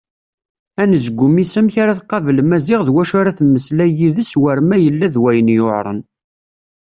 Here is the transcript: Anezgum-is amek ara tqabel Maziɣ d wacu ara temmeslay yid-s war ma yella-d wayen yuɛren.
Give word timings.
Anezgum-is 0.81 1.53
amek 1.59 1.75
ara 1.83 1.99
tqabel 1.99 2.37
Maziɣ 2.43 2.81
d 2.87 2.89
wacu 2.95 3.15
ara 3.21 3.37
temmeslay 3.37 3.91
yid-s 3.99 4.31
war 4.41 4.57
ma 4.67 4.77
yella-d 4.83 5.15
wayen 5.21 5.53
yuɛren. 5.55 5.99